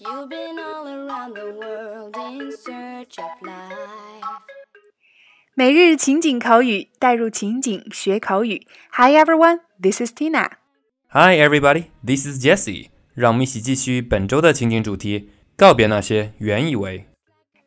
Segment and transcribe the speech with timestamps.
[0.00, 4.24] You've been all around the world in search of life.
[5.54, 8.64] 每日情景口语，带入情景学口语。
[8.92, 10.52] Hi everyone, this is Tina.
[11.08, 12.90] Hi everybody, this is Jessie.
[13.14, 17.07] 让我们一起继续本周的情景主题，告别那些原以为。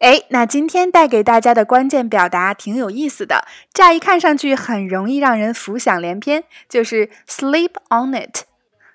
[0.01, 8.45] 哎，那今天带给大家的关键表达挺有意思的，乍一看上去很容易让人浮想联翩，就是 sleep on it。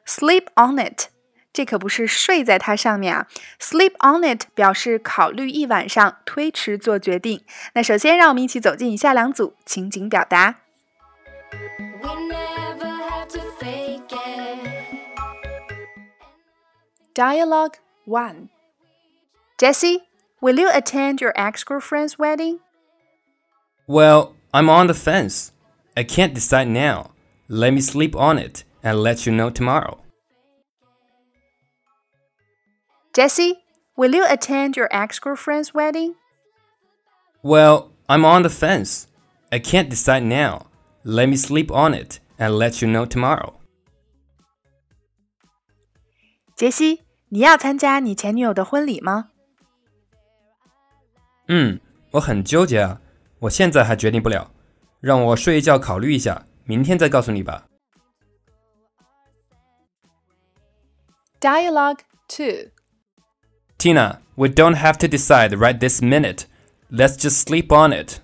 [0.05, 1.07] sleep on it，
[1.53, 3.29] 这可不是睡在它上面啊。
[3.61, 7.45] sleep on it 表示考虑一晚上，推迟做决定。
[7.75, 10.57] 那首先，让我们一起走进以下两组情景表达。
[12.03, 14.69] We never had to fake it.
[17.15, 17.75] Dialogue
[18.07, 18.49] 1
[19.57, 20.03] Jesse,
[20.46, 22.60] will you attend your ex girlfriend's wedding?
[23.88, 25.52] Well, I'm on the fence.
[25.96, 27.12] I can't decide now.
[27.48, 29.98] Let me sleep on it and let you know tomorrow.
[33.14, 33.58] Jesse,
[33.98, 36.16] will you attend your ex girlfriend's wedding?
[37.44, 39.08] Well, I'm on the fence.
[39.52, 40.68] I can't decide now.
[41.04, 43.56] Let me sleep on it and let you know tomorrow.
[46.56, 49.32] 杰西，你要参加你前女友的婚礼吗？
[51.48, 51.80] 嗯，
[52.12, 53.02] 我很纠结啊，
[53.40, 54.52] 我现在还决定不了，
[55.00, 57.66] 让我睡一觉考虑一下，明天再告诉你吧。
[61.40, 62.70] Dialogue 2
[63.80, 66.46] Tina, we don't have to decide right this minute.
[66.92, 68.20] Let's just sleep on it.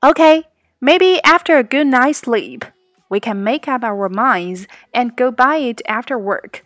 [0.00, 0.44] Okay,
[0.80, 2.64] maybe after a good night's sleep,
[3.08, 6.62] we can make up our minds and go buy it after work.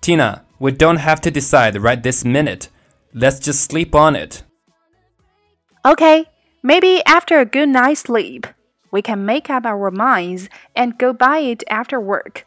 [0.00, 2.68] Tina, we don't have to decide right this minute.
[3.14, 4.42] Let's just sleep on it.
[5.84, 6.26] Okay,
[6.62, 8.46] maybe after a good night's sleep,
[8.90, 12.44] we can make up our minds and go buy it after work.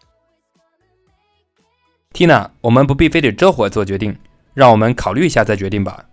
[2.14, 4.18] Tina，我们不必非得这会儿做决定，
[4.54, 6.06] 让我们考虑一下再决定吧。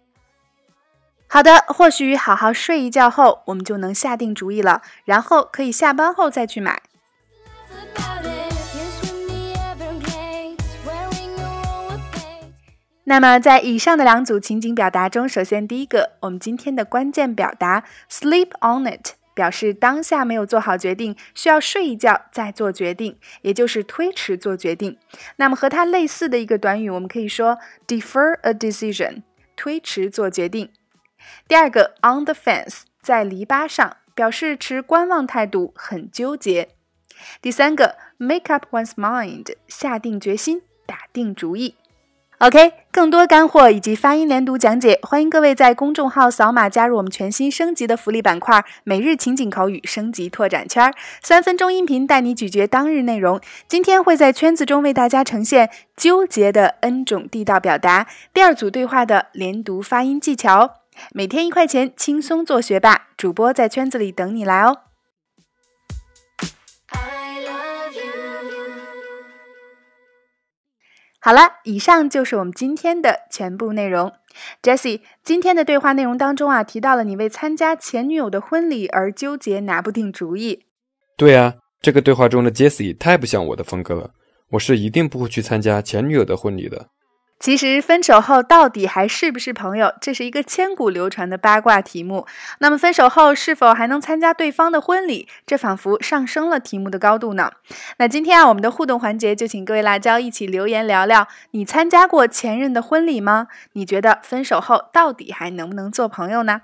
[1.29, 6.83] 好的，或许好好睡一觉后，我们就能下定主意了，然后可以下班后再去买。
[13.10, 24.96] 那么，在以上的两组情景表达中，首先第一个，我们今天的关键表达 “sleep on it” 表示当下没有做好决定，需要睡一觉再做决定，也就是推迟做决定。
[25.38, 29.24] 那么和它类似的一个短语，我们可以说 “defer a decision”，
[29.56, 30.70] 推迟做决定。
[31.48, 36.70] 第二个 “on the fence” 在篱笆上，表示持观望态度，很纠结。
[37.42, 41.74] 第三个 “make up one's mind” 下定决心，打定主意。
[42.40, 53.42] OK，更多干货以及发音连读讲解，欢迎各位在公众号扫码加入我们全新升级的福利板块——每日情景口语升级拓展圈儿，三分钟音频带你咀嚼当日内容。
[53.68, 60.76] 今天会在圈子中为大家呈现纠结的 N 种地道表达，第二组对话的连读发音技巧。
[61.12, 64.89] 每天一块钱，轻松做学霸，主播在圈子里等你来哦。
[71.22, 74.14] 好了，以上就是我们今天的全部内容。
[74.62, 80.66] Jessie，今天的对话内容当中啊，提到了你为参加前女友的婚礼而纠结，拿不定主意。
[81.18, 84.12] 对啊，这个对话中的 Jessie 太不像我的风格了，
[84.52, 86.88] 我是一定不会去参加前女友的婚礼的。
[87.40, 92.28] 其实分手后到底还是不是朋友，这是一个千古流传的八卦题目。
[92.60, 97.52] 那么分手后是否还能参加对方的婚礼，这仿佛上升了题目的高度呢？
[97.98, 103.48] 那今天啊，我们的互动环节就请各位辣椒一起留言聊聊，你参加过前任的婚礼吗？
[103.72, 106.64] 你觉得分手后到底还能不能做朋友呢